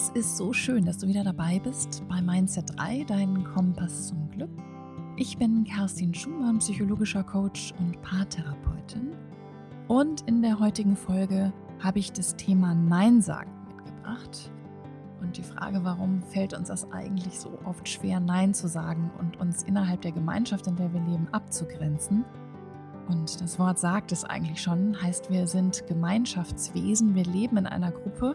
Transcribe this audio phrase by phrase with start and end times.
[0.00, 4.30] Es ist so schön, dass du wieder dabei bist bei Mindset 3, dein Kompass zum
[4.30, 4.48] Glück.
[5.18, 9.12] Ich bin Kerstin Schumann, psychologischer Coach und Paartherapeutin.
[9.88, 14.50] Und in der heutigen Folge habe ich das Thema Nein sagen mitgebracht.
[15.20, 19.38] Und die Frage, warum fällt uns das eigentlich so oft schwer, Nein zu sagen und
[19.38, 22.24] uns innerhalb der Gemeinschaft, in der wir leben, abzugrenzen.
[23.06, 27.92] Und das Wort sagt es eigentlich schon, heißt, wir sind Gemeinschaftswesen, wir leben in einer
[27.92, 28.34] Gruppe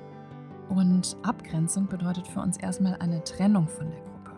[0.70, 4.32] und Abgrenzung bedeutet für uns erstmal eine Trennung von der Gruppe.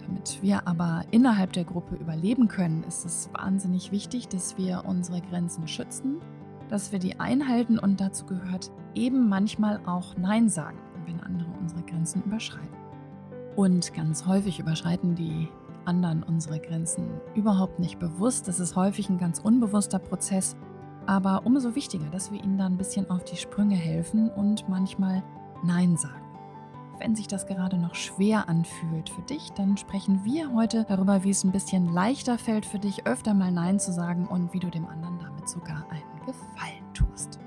[0.00, 5.20] Damit wir aber innerhalb der Gruppe überleben können, ist es wahnsinnig wichtig, dass wir unsere
[5.20, 6.20] Grenzen schützen,
[6.68, 11.82] dass wir die einhalten und dazu gehört eben manchmal auch Nein sagen, wenn andere unsere
[11.82, 12.68] Grenzen überschreiten.
[13.56, 15.48] Und ganz häufig überschreiten die
[15.84, 18.48] anderen unsere Grenzen überhaupt nicht bewusst.
[18.48, 20.56] Das ist häufig ein ganz unbewusster Prozess.
[21.06, 25.22] Aber umso wichtiger, dass wir ihnen da ein bisschen auf die Sprünge helfen und manchmal
[25.62, 26.24] Nein sagen.
[26.98, 31.30] Wenn sich das gerade noch schwer anfühlt für dich, dann sprechen wir heute darüber, wie
[31.30, 34.70] es ein bisschen leichter fällt für dich, öfter mal Nein zu sagen und wie du
[34.70, 37.38] dem anderen damit sogar einen Gefallen tust.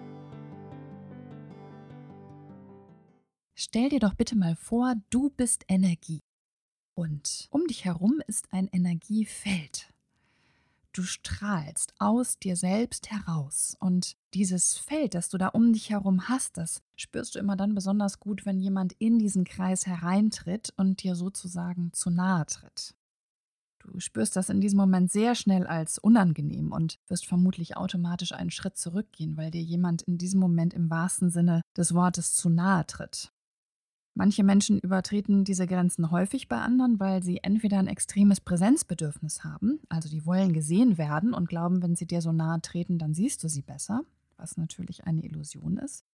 [3.53, 6.19] Stell dir doch bitte mal vor, du bist Energie.
[6.95, 9.92] Und um dich herum ist ein Energiefeld.
[10.93, 13.75] Du strahlst aus dir selbst heraus.
[13.79, 17.73] Und dieses Feld, das du da um dich herum hast, das spürst du immer dann
[17.73, 22.93] besonders gut, wenn jemand in diesen Kreis hereintritt und dir sozusagen zu nahe tritt.
[23.79, 28.51] Du spürst das in diesem Moment sehr schnell als unangenehm und wirst vermutlich automatisch einen
[28.51, 32.85] Schritt zurückgehen, weil dir jemand in diesem Moment im wahrsten Sinne des Wortes zu nahe
[32.85, 33.33] tritt.
[34.15, 39.79] Manche Menschen übertreten diese Grenzen häufig bei anderen, weil sie entweder ein extremes Präsenzbedürfnis haben,
[39.89, 43.43] also die wollen gesehen werden und glauben, wenn sie dir so nahe treten, dann siehst
[43.43, 44.03] du sie besser,
[44.37, 46.05] was natürlich eine Illusion ist.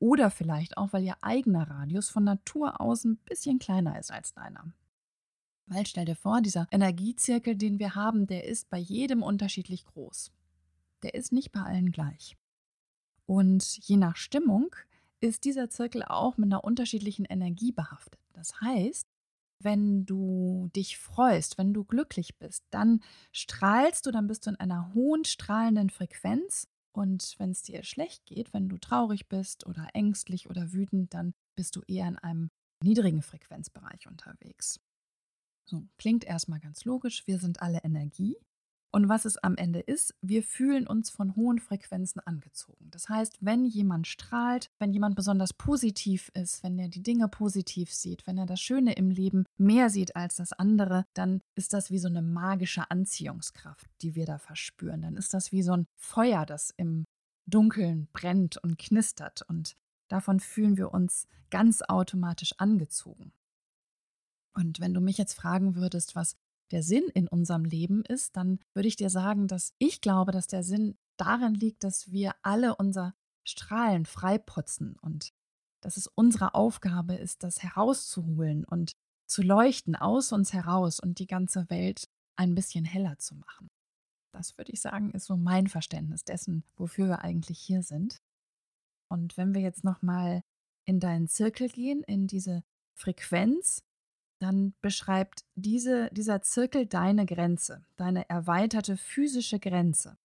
[0.00, 4.34] Oder vielleicht auch, weil ihr eigener Radius von Natur aus ein bisschen kleiner ist als
[4.34, 4.72] deiner.
[5.66, 10.32] Weil stell dir vor, dieser Energiezirkel, den wir haben, der ist bei jedem unterschiedlich groß.
[11.02, 12.36] Der ist nicht bei allen gleich.
[13.24, 14.74] Und je nach Stimmung
[15.20, 18.20] ist dieser Zirkel auch mit einer unterschiedlichen Energie behaftet.
[18.32, 19.06] Das heißt,
[19.62, 23.00] wenn du dich freust, wenn du glücklich bist, dann
[23.32, 26.68] strahlst du, dann bist du in einer hohen strahlenden Frequenz.
[26.92, 31.34] Und wenn es dir schlecht geht, wenn du traurig bist oder ängstlich oder wütend, dann
[31.54, 32.50] bist du eher in einem
[32.82, 34.80] niedrigen Frequenzbereich unterwegs.
[35.68, 37.26] So, klingt erstmal ganz logisch.
[37.26, 38.36] Wir sind alle Energie.
[38.96, 42.90] Und was es am Ende ist, wir fühlen uns von hohen Frequenzen angezogen.
[42.90, 47.92] Das heißt, wenn jemand strahlt, wenn jemand besonders positiv ist, wenn er die Dinge positiv
[47.92, 51.90] sieht, wenn er das Schöne im Leben mehr sieht als das andere, dann ist das
[51.90, 55.02] wie so eine magische Anziehungskraft, die wir da verspüren.
[55.02, 57.04] Dann ist das wie so ein Feuer, das im
[57.44, 59.42] Dunkeln brennt und knistert.
[59.46, 59.76] Und
[60.08, 63.34] davon fühlen wir uns ganz automatisch angezogen.
[64.54, 66.38] Und wenn du mich jetzt fragen würdest, was
[66.70, 70.46] der Sinn in unserem Leben ist, dann würde ich dir sagen, dass ich glaube, dass
[70.46, 75.32] der Sinn darin liegt, dass wir alle unser Strahlen freiputzen und
[75.80, 78.96] dass es unsere Aufgabe ist, das herauszuholen und
[79.26, 83.68] zu leuchten aus uns heraus und die ganze Welt ein bisschen heller zu machen.
[84.32, 88.20] Das würde ich sagen, ist so mein Verständnis dessen, wofür wir eigentlich hier sind.
[89.08, 90.42] Und wenn wir jetzt nochmal
[90.84, 92.62] in deinen Zirkel gehen, in diese
[92.94, 93.82] Frequenz,
[94.38, 100.18] dann beschreibt diese, dieser Zirkel deine Grenze, deine erweiterte physische Grenze.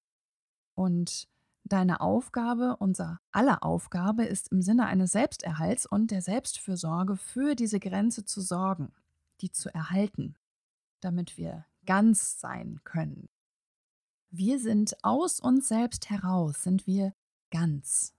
[0.75, 1.29] Und
[1.65, 7.79] deine Aufgabe, unser aller Aufgabe ist im Sinne eines Selbsterhalts und der Selbstfürsorge für diese
[7.79, 8.93] Grenze zu sorgen,
[9.41, 10.35] die zu erhalten,
[11.01, 13.29] damit wir ganz sein können.
[14.31, 17.15] Wir sind aus uns selbst heraus, sind wir
[17.51, 18.15] ganz,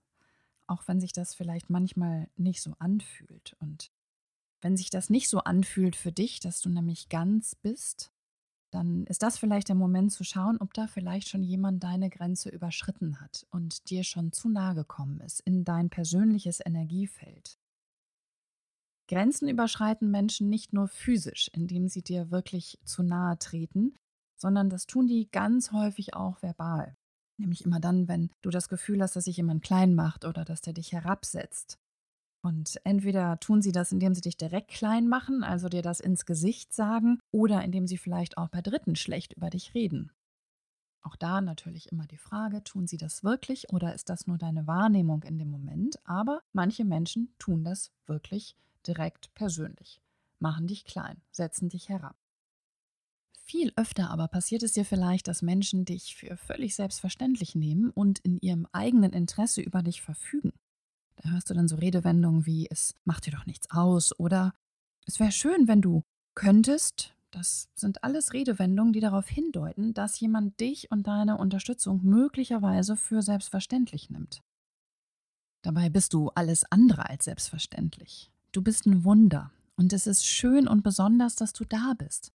[0.66, 3.56] auch wenn sich das vielleicht manchmal nicht so anfühlt.
[3.60, 3.90] Und
[4.62, 8.12] wenn sich das nicht so anfühlt für dich, dass du nämlich ganz bist,
[8.70, 12.48] dann ist das vielleicht der Moment zu schauen, ob da vielleicht schon jemand deine Grenze
[12.48, 17.58] überschritten hat und dir schon zu nahe gekommen ist in dein persönliches Energiefeld.
[19.08, 23.94] Grenzen überschreiten Menschen nicht nur physisch, indem sie dir wirklich zu nahe treten,
[24.40, 26.96] sondern das tun die ganz häufig auch verbal.
[27.36, 30.62] Nämlich immer dann, wenn du das Gefühl hast, dass sich jemand klein macht oder dass
[30.62, 31.78] der dich herabsetzt
[32.42, 36.26] und entweder tun sie das, indem sie dich direkt klein machen, also dir das ins
[36.26, 40.10] Gesicht sagen, oder indem sie vielleicht auch bei Dritten schlecht über dich reden.
[41.02, 44.66] Auch da natürlich immer die Frage, tun sie das wirklich oder ist das nur deine
[44.66, 45.96] Wahrnehmung in dem Moment?
[46.04, 48.56] Aber manche Menschen tun das wirklich
[48.86, 50.00] direkt persönlich,
[50.38, 52.16] machen dich klein, setzen dich herab.
[53.44, 58.20] Viel öfter aber passiert es dir vielleicht, dass Menschen dich für völlig selbstverständlich nehmen und
[58.20, 60.52] in ihrem eigenen Interesse über dich verfügen
[61.24, 64.52] hörst du dann so Redewendungen wie es macht dir doch nichts aus oder
[65.06, 66.02] es wäre schön, wenn du
[66.34, 67.14] könntest.
[67.30, 73.22] Das sind alles Redewendungen, die darauf hindeuten, dass jemand dich und deine Unterstützung möglicherweise für
[73.22, 74.42] selbstverständlich nimmt.
[75.62, 78.30] Dabei bist du alles andere als selbstverständlich.
[78.52, 82.32] Du bist ein Wunder und es ist schön und besonders, dass du da bist.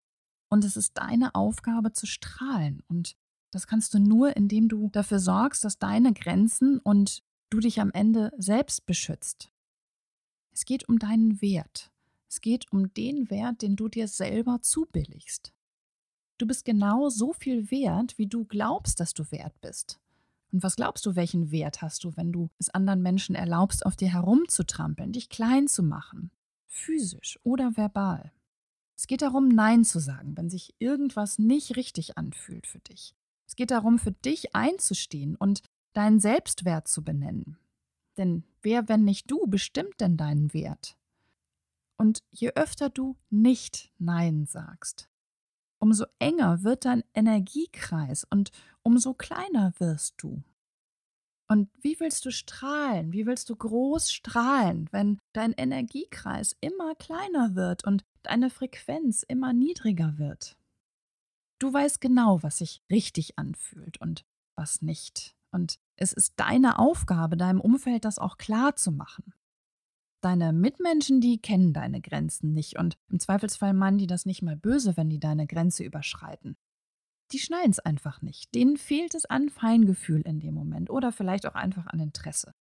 [0.48, 3.16] Und es ist deine Aufgabe zu strahlen und
[3.52, 7.90] das kannst du nur, indem du dafür sorgst, dass deine Grenzen und du dich am
[7.92, 9.50] Ende selbst beschützt.
[10.52, 11.90] Es geht um deinen Wert.
[12.28, 15.52] Es geht um den Wert, den du dir selber zubilligst.
[16.38, 20.00] Du bist genau so viel wert, wie du glaubst, dass du wert bist.
[20.52, 23.96] Und was glaubst du, welchen Wert hast du, wenn du es anderen Menschen erlaubst, auf
[23.96, 26.30] dir herumzutrampeln, dich klein zu machen,
[26.66, 28.32] physisch oder verbal?
[28.96, 33.14] Es geht darum, Nein zu sagen, wenn sich irgendwas nicht richtig anfühlt für dich.
[33.46, 35.62] Es geht darum, für dich einzustehen und
[35.96, 37.58] deinen Selbstwert zu benennen.
[38.16, 40.98] Denn wer, wenn nicht du, bestimmt denn deinen Wert?
[41.96, 45.08] Und je öfter du nicht Nein sagst,
[45.78, 48.50] umso enger wird dein Energiekreis und
[48.82, 50.42] umso kleiner wirst du.
[51.48, 53.12] Und wie willst du strahlen?
[53.12, 59.52] Wie willst du groß strahlen, wenn dein Energiekreis immer kleiner wird und deine Frequenz immer
[59.52, 60.56] niedriger wird?
[61.58, 64.26] Du weißt genau, was sich richtig anfühlt und
[64.56, 65.36] was nicht.
[65.52, 69.32] Und es ist deine Aufgabe, deinem Umfeld das auch klar zu machen.
[70.22, 74.56] Deine Mitmenschen, die kennen deine Grenzen nicht und im Zweifelsfall meinen die das nicht mal
[74.56, 76.56] böse, wenn die deine Grenze überschreiten.
[77.32, 78.54] Die schnallen es einfach nicht.
[78.54, 82.54] Denen fehlt es an Feingefühl in dem Moment oder vielleicht auch einfach an Interesse.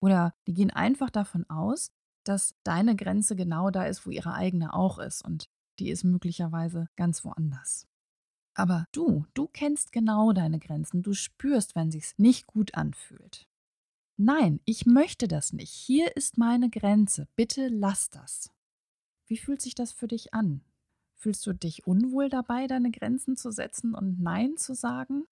[0.00, 1.90] Oder die gehen einfach davon aus,
[2.24, 5.48] dass deine Grenze genau da ist, wo ihre eigene auch ist und
[5.78, 7.86] die ist möglicherweise ganz woanders.
[8.58, 13.48] Aber du, du kennst genau deine Grenzen, du spürst, wenn sich's nicht gut anfühlt.
[14.16, 15.70] Nein, ich möchte das nicht.
[15.70, 17.28] Hier ist meine Grenze.
[17.36, 18.50] Bitte lass das.
[19.28, 20.64] Wie fühlt sich das für dich an?
[21.14, 25.28] Fühlst du dich unwohl dabei, deine Grenzen zu setzen und Nein zu sagen?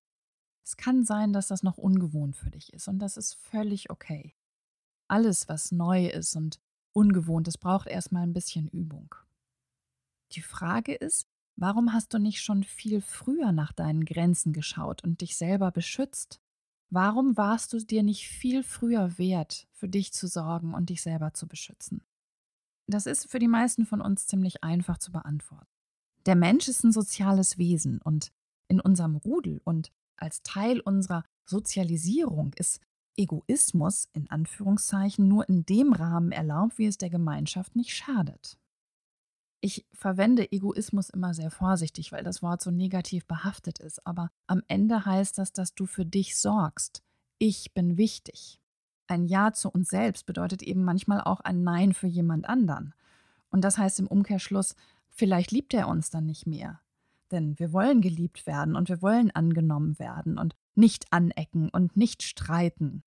[0.64, 4.36] Es kann sein, dass das noch ungewohnt für dich ist und das ist völlig okay.
[5.08, 6.60] Alles, was neu ist und
[6.92, 9.12] ungewohnt ist, braucht erstmal ein bisschen Übung.
[10.32, 15.20] Die Frage ist, warum hast du nicht schon viel früher nach deinen Grenzen geschaut und
[15.20, 16.40] dich selber beschützt?
[16.88, 21.34] Warum warst du dir nicht viel früher wert, für dich zu sorgen und dich selber
[21.34, 22.02] zu beschützen?
[22.86, 25.66] Das ist für die meisten von uns ziemlich einfach zu beantworten.
[26.26, 28.32] Der Mensch ist ein soziales Wesen und
[28.68, 32.80] in unserem Rudel und als Teil unserer Sozialisierung ist
[33.16, 38.58] Egoismus in Anführungszeichen nur in dem Rahmen erlaubt, wie es der Gemeinschaft nicht schadet.
[39.66, 44.06] Ich verwende Egoismus immer sehr vorsichtig, weil das Wort so negativ behaftet ist.
[44.06, 47.02] Aber am Ende heißt das, dass du für dich sorgst.
[47.38, 48.60] Ich bin wichtig.
[49.08, 52.94] Ein Ja zu uns selbst bedeutet eben manchmal auch ein Nein für jemand anderen.
[53.50, 54.76] Und das heißt im Umkehrschluss,
[55.08, 56.80] vielleicht liebt er uns dann nicht mehr.
[57.32, 62.22] Denn wir wollen geliebt werden und wir wollen angenommen werden und nicht anecken und nicht
[62.22, 63.02] streiten.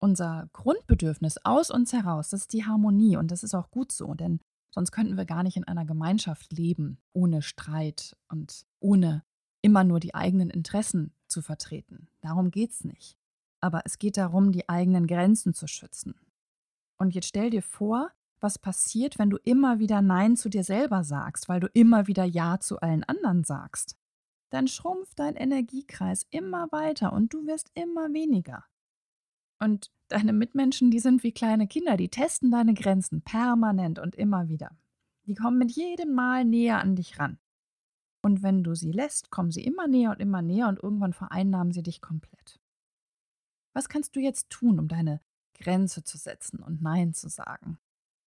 [0.00, 4.14] Unser Grundbedürfnis aus uns heraus, das ist die Harmonie und das ist auch gut so,
[4.14, 4.40] denn
[4.70, 9.24] Sonst könnten wir gar nicht in einer Gemeinschaft leben, ohne Streit und ohne
[9.62, 12.08] immer nur die eigenen Interessen zu vertreten.
[12.20, 13.18] Darum geht es nicht.
[13.60, 16.14] Aber es geht darum, die eigenen Grenzen zu schützen.
[16.96, 21.04] Und jetzt stell dir vor, was passiert, wenn du immer wieder Nein zu dir selber
[21.04, 23.96] sagst, weil du immer wieder Ja zu allen anderen sagst.
[24.50, 28.64] Dann schrumpft dein Energiekreis immer weiter und du wirst immer weniger.
[29.60, 34.48] Und deine Mitmenschen, die sind wie kleine Kinder, die testen deine Grenzen permanent und immer
[34.48, 34.76] wieder.
[35.26, 37.38] Die kommen mit jedem Mal näher an dich ran.
[38.22, 41.72] Und wenn du sie lässt, kommen sie immer näher und immer näher und irgendwann vereinnahmen
[41.72, 42.60] sie dich komplett.
[43.72, 45.20] Was kannst du jetzt tun, um deine
[45.54, 47.78] Grenze zu setzen und Nein zu sagen?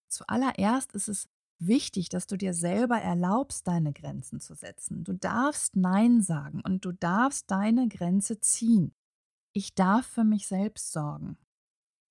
[0.08, 5.04] Zuallererst ist es wichtig, dass du dir selber erlaubst, deine Grenzen zu setzen.
[5.04, 8.94] Du darfst Nein sagen und du darfst deine Grenze ziehen.
[9.54, 11.38] Ich darf für mich selbst sorgen.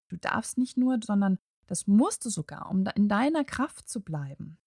[0.08, 4.58] Du darfst nicht nur, sondern das musst du sogar, um in deiner Kraft zu bleiben.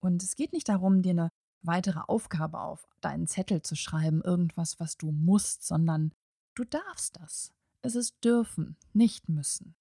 [0.00, 4.78] Und es geht nicht darum, dir eine weitere Aufgabe auf deinen Zettel zu schreiben, irgendwas,
[4.78, 6.12] was du musst, sondern
[6.54, 7.52] du darfst das.
[7.82, 9.74] Es ist dürfen, nicht müssen.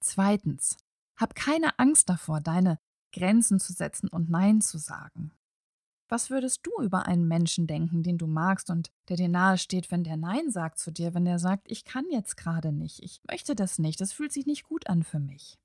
[0.00, 0.76] Zweitens,
[1.16, 2.78] hab keine Angst davor, deine
[3.12, 5.32] Grenzen zu setzen und Nein zu sagen.
[6.08, 9.90] Was würdest du über einen Menschen denken, den du magst und der dir nahe steht,
[9.90, 13.20] wenn der Nein sagt zu dir, wenn der sagt, ich kann jetzt gerade nicht, ich
[13.28, 15.58] möchte das nicht, das fühlt sich nicht gut an für mich?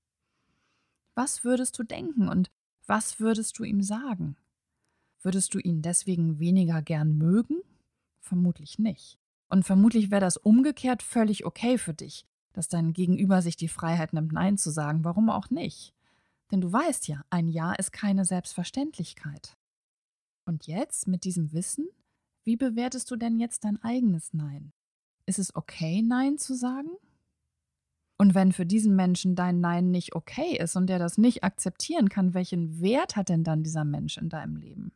[1.13, 2.49] Was würdest du denken und
[2.87, 4.37] was würdest du ihm sagen?
[5.21, 7.61] Würdest du ihn deswegen weniger gern mögen?
[8.21, 9.19] Vermutlich nicht.
[9.49, 12.25] Und vermutlich wäre das umgekehrt völlig okay für dich.
[12.53, 15.03] dass dein Gegenüber sich die Freiheit nimmt, Nein zu sagen.
[15.05, 15.93] Warum auch nicht?
[16.51, 19.55] Denn du weißt ja, ein Ja ist keine Selbstverständlichkeit.
[20.45, 21.87] Und jetzt, mit diesem Wissen,
[22.43, 24.73] wie bewertest du denn jetzt dein eigenes Nein?
[25.25, 26.89] Ist es okay, Nein zu sagen?
[28.17, 32.09] Und wenn für diesen Menschen dein Nein nicht okay ist und der das nicht akzeptieren
[32.09, 34.91] kann, welchen Wert hat denn dann dieser Mensch in deinem Leben?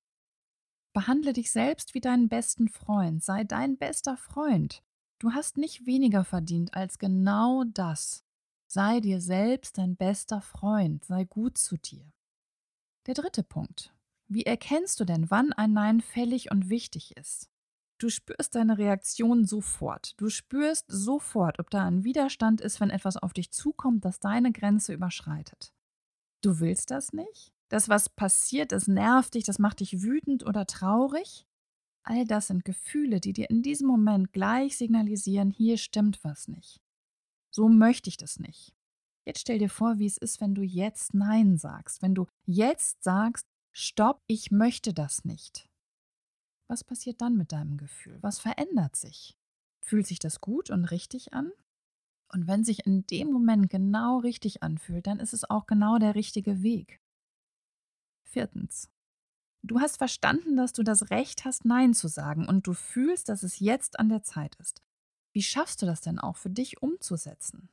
[0.93, 4.83] Behandle dich selbst wie deinen besten Freund, sei dein bester Freund.
[5.19, 8.25] Du hast nicht weniger verdient als genau das.
[8.67, 12.11] Sei dir selbst dein bester Freund, sei gut zu dir.
[13.05, 13.93] Der dritte Punkt.
[14.27, 17.49] Wie erkennst du denn, wann ein Nein fällig und wichtig ist?
[17.97, 20.19] Du spürst deine Reaktion sofort.
[20.19, 24.51] Du spürst sofort, ob da ein Widerstand ist, wenn etwas auf dich zukommt, das deine
[24.51, 25.73] Grenze überschreitet.
[26.41, 27.53] Du willst das nicht?
[27.69, 31.47] Das, was passiert, das nervt dich, das macht dich wütend oder traurig?
[32.03, 36.81] All das sind Gefühle, die dir in diesem Moment gleich signalisieren, hier stimmt was nicht.
[37.49, 38.75] So möchte ich das nicht.
[39.25, 43.01] Jetzt stell dir vor, wie es ist, wenn du jetzt Nein sagst, wenn du jetzt
[43.03, 45.67] sagst, Stopp, ich möchte das nicht.
[46.67, 48.19] Was passiert dann mit deinem Gefühl?
[48.21, 49.35] Was verändert sich?
[49.83, 51.51] Fühlt sich das gut und richtig an?
[52.31, 56.13] Und wenn sich in dem Moment genau richtig anfühlt, dann ist es auch genau der
[56.13, 57.01] richtige Weg.
[58.29, 58.91] Viertens.
[59.63, 63.41] Du hast verstanden, dass du das Recht hast, Nein zu sagen und du fühlst, dass
[63.41, 64.83] es jetzt an der Zeit ist.
[65.33, 67.69] Wie schaffst du das denn auch für dich umzusetzen?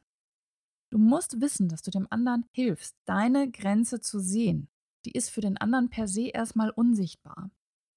[0.91, 4.71] Du musst wissen, dass du dem anderen hilfst, deine Grenze zu sehen
[5.05, 7.51] die ist für den anderen per se erstmal unsichtbar.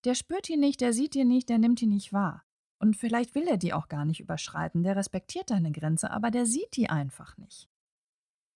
[0.06, 2.44] Der spürt die nicht, der sieht die nicht, der nimmt die nicht wahr.
[2.80, 6.46] Und vielleicht will er die auch gar nicht überschreiten, der respektiert deine Grenze, aber der
[6.46, 7.70] sieht die einfach nicht.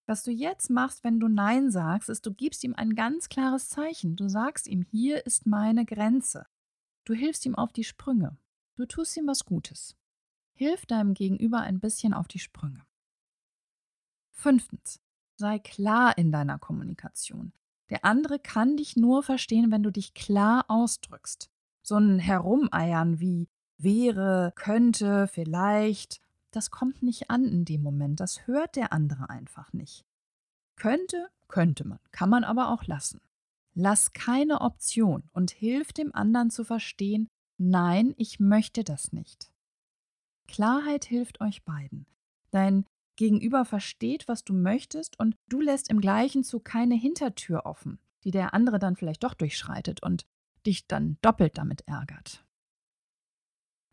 [0.05, 3.67] Was du jetzt machst, wenn du Nein sagst, ist, du gibst ihm ein ganz klares
[3.67, 4.15] Zeichen.
[4.15, 6.45] Du sagst ihm, hier ist meine Grenze.
[7.03, 8.37] Du hilfst ihm auf die Sprünge.
[8.75, 9.97] Du tust ihm was Gutes.
[10.53, 12.85] Hilf deinem Gegenüber ein bisschen auf die Sprünge.
[14.31, 15.01] Fünftens.
[15.35, 17.51] Sei klar in deiner Kommunikation.
[17.89, 21.49] Der andere kann dich nur verstehen, wenn du dich klar ausdrückst.
[21.81, 26.19] So ein Herumeiern wie wäre, könnte, vielleicht,
[26.51, 28.19] das kommt nicht an in dem Moment.
[28.19, 30.05] Das hört der andere einfach nicht.
[30.75, 33.21] Könnte, könnte man, kann man aber auch lassen.
[33.73, 39.51] Lass keine Option und hilf dem anderen zu verstehen, nein, ich möchte das nicht.
[40.47, 42.07] Klarheit hilft euch beiden.
[42.51, 42.85] Dein
[43.17, 48.31] Gegenüber versteht, was du möchtest und du lässt im gleichen Zug keine Hintertür offen, die
[48.31, 50.25] der andere dann vielleicht doch durchschreitet und
[50.65, 52.45] dich dann doppelt damit ärgert.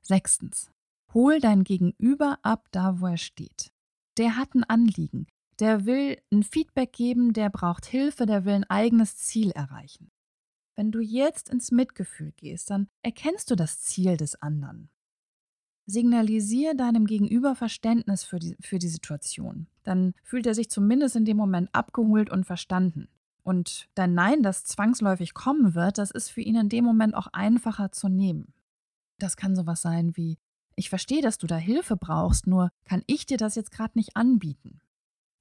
[0.01, 0.71] Sechstens.
[1.13, 3.73] Hol dein Gegenüber ab da, wo er steht.
[4.17, 5.27] Der hat ein Anliegen,
[5.61, 10.11] der will ein Feedback geben, der braucht Hilfe, der will ein eigenes Ziel erreichen.
[10.77, 14.91] Wenn du jetzt ins Mitgefühl gehst, dann erkennst du das Ziel des anderen.
[15.87, 19.67] Signalisiere deinem Gegenüber Verständnis für die, für die Situation.
[19.83, 23.09] Dann fühlt er sich zumindest in dem Moment abgeholt und verstanden.
[23.43, 27.27] Und dein Nein, das zwangsläufig kommen wird, das ist für ihn in dem Moment auch
[27.33, 28.55] einfacher zu nehmen.
[29.19, 30.39] Das kann sowas sein wie,
[30.77, 34.17] ich verstehe, dass du da Hilfe brauchst, nur kann ich dir das jetzt gerade nicht
[34.17, 34.81] anbieten.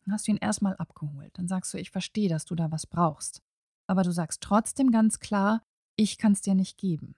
[0.03, 1.31] Dann hast du ihn erstmal abgeholt.
[1.37, 3.41] Dann sagst du, ich verstehe, dass du da was brauchst.
[3.87, 5.63] Aber du sagst trotzdem ganz klar,
[5.95, 7.15] ich kann es dir nicht geben.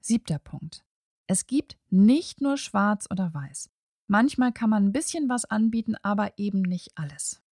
[0.00, 0.84] Siebter Punkt.
[1.30, 3.70] Es gibt nicht nur schwarz oder weiß.
[4.08, 7.42] Manchmal kann man ein bisschen was anbieten, aber eben nicht alles.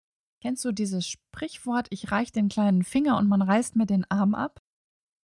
[0.41, 4.33] Kennst du dieses Sprichwort, ich reiche den kleinen Finger und man reißt mir den Arm
[4.33, 4.61] ab?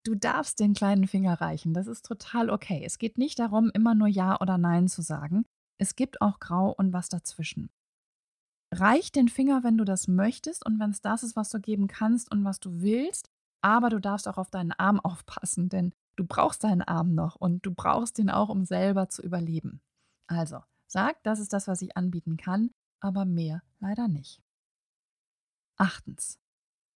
[0.04, 2.82] Du darfst den kleinen Finger reichen, das ist total okay.
[2.85, 5.44] Es geht nicht darum, immer nur Ja oder Nein zu sagen.
[5.78, 7.71] Es gibt auch Grau und was dazwischen.
[8.75, 11.87] Reich den Finger, wenn du das möchtest und wenn es das ist, was du geben
[11.87, 13.30] kannst und was du willst,
[13.62, 17.64] aber du darfst auch auf deinen Arm aufpassen, denn Du brauchst deinen Arm noch und
[17.64, 19.81] du brauchst ihn auch, um selber zu überleben.
[20.26, 24.42] Also, sag, das ist das, was ich anbieten kann, aber mehr leider nicht.
[25.76, 26.38] Achtens.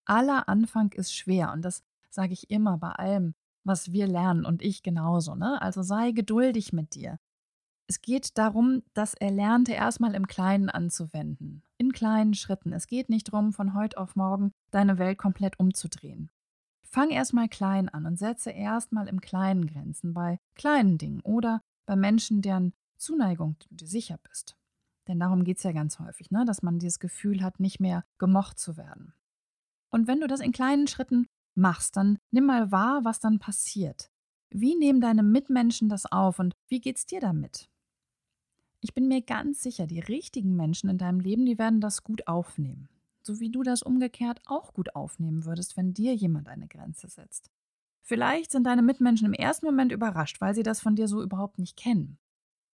[0.05, 4.61] Aller Anfang ist schwer und das sage ich immer bei allem, was wir lernen und
[4.61, 5.35] ich genauso.
[5.35, 5.61] Ne?
[5.61, 7.19] Also sei geduldig mit dir.
[7.87, 12.73] Es geht darum, das Erlernte erstmal im Kleinen anzuwenden, in kleinen Schritten.
[12.73, 16.29] Es geht nicht darum, von heute auf morgen deine Welt komplett umzudrehen.
[16.89, 21.95] Fang erstmal klein an und setze erstmal im Kleinen Grenzen, bei kleinen Dingen oder bei
[21.95, 24.55] Menschen, deren Zuneigung du dir sicher bist.
[25.07, 26.45] Denn darum geht es ja ganz häufig, ne?
[26.45, 29.13] dass man dieses Gefühl hat, nicht mehr gemocht zu werden.
[29.89, 34.09] Und wenn du das in kleinen Schritten machst, dann nimm mal wahr, was dann passiert.
[34.49, 37.69] Wie nehmen deine Mitmenschen das auf und wie geht's dir damit?
[38.79, 42.27] Ich bin mir ganz sicher, die richtigen Menschen in deinem Leben, die werden das gut
[42.27, 42.89] aufnehmen
[43.27, 47.51] so wie du das umgekehrt auch gut aufnehmen würdest, wenn dir jemand eine Grenze setzt.
[48.01, 51.59] Vielleicht sind deine Mitmenschen im ersten Moment überrascht, weil sie das von dir so überhaupt
[51.59, 52.17] nicht kennen.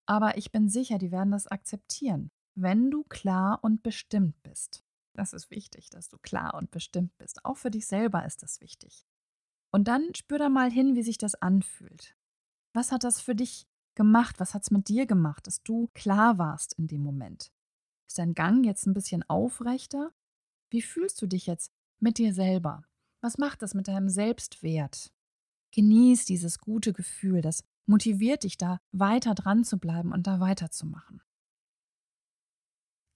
[0.06, 2.32] Aber ich bin sicher, die werden das akzeptieren.
[2.56, 4.84] wenn du klar und bestimmt bist.
[5.16, 7.44] Das ist wichtig, dass du klar und bestimmt bist.
[7.46, 9.06] Auch für dich selber ist das wichtig.
[9.72, 12.16] Und dann spür da mal hin, wie sich das anfühlt.
[12.74, 14.40] Was hat das für dich gemacht?
[14.40, 17.52] Was hat es mit dir gemacht, dass du klar warst in dem Moment?
[18.08, 20.12] Ist dein Gang jetzt ein bisschen aufrechter?
[20.74, 22.84] Wie fühlst du dich jetzt mit dir selber?
[23.22, 25.14] Was macht das mit deinem Selbstwert?
[25.72, 31.22] Genieß dieses gute Gefühl, das motiviert dich da weiter dran zu bleiben und da weiterzumachen.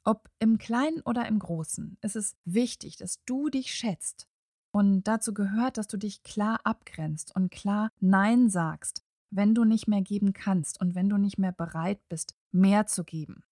[0.03, 4.27] Ob im Kleinen oder im Großen, ist es wichtig, dass du dich schätzt.
[4.69, 9.87] Und dazu gehört, dass du dich klar abgrenzt und klar Nein sagst, wenn du nicht
[9.87, 13.43] mehr geben kannst und wenn du nicht mehr bereit bist, mehr zu geben.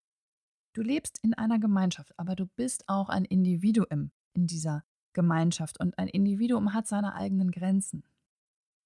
[0.75, 5.97] Du lebst in einer Gemeinschaft, aber du bist auch ein Individuum in dieser Gemeinschaft und
[5.97, 8.03] ein Individuum hat seine eigenen Grenzen.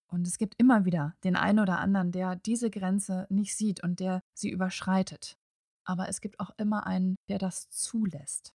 [0.05, 3.99] Und es gibt immer wieder den einen oder anderen, der diese Grenze nicht sieht und
[3.99, 5.39] der sie überschreitet.
[5.83, 8.53] Aber es gibt auch immer einen, der das zulässt.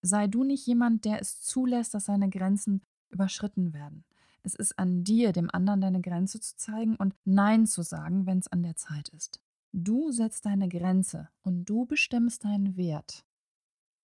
[0.00, 4.02] Sei du nicht jemand, der es zulässt, dass seine Grenzen überschritten werden.
[4.44, 8.38] Es ist an dir, dem anderen deine Grenze zu zeigen und Nein zu sagen, wenn
[8.38, 9.42] es an der Zeit ist.
[9.74, 13.24] Du setzt deine Grenze und du bestimmst deinen Wert.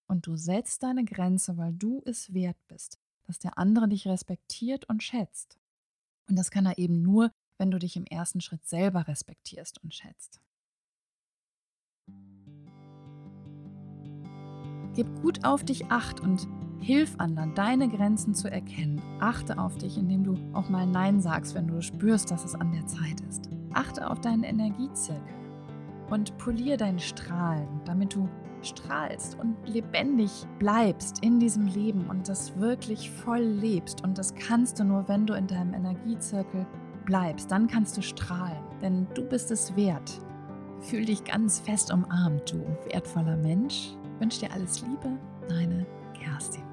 [0.06, 4.88] Und du setzt deine Grenze, weil du es wert bist, dass der andere dich respektiert
[4.88, 5.58] und schätzt.
[6.26, 9.92] Und das kann er eben nur, wenn du dich im ersten Schritt selber respektierst und
[9.92, 10.40] schätzt.
[14.94, 16.48] Gib gut auf dich acht und
[16.80, 19.02] hilf anderen, deine Grenzen zu erkennen.
[19.20, 22.72] Achte auf dich, indem du auch mal Nein sagst, wenn du spürst, dass es an
[22.72, 23.50] der Zeit ist.
[23.74, 25.47] Achte auf deinen Energiezirkel
[26.10, 28.28] und polier dein Strahlen, damit du
[28.62, 34.02] strahlst und lebendig bleibst in diesem Leben und das wirklich voll lebst.
[34.02, 36.66] Und das kannst du nur, wenn du in deinem Energiezirkel
[37.04, 37.50] bleibst.
[37.50, 40.20] Dann kannst du strahlen, denn du bist es wert.
[40.80, 43.94] Fühl dich ganz fest umarmt, du wertvoller Mensch.
[44.20, 46.67] Wünsche dir alles Liebe, deine Kerstin.